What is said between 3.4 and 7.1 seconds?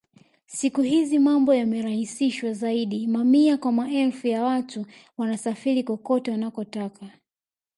kwa maelfu ya watu wanasafiri kokote wanakotaka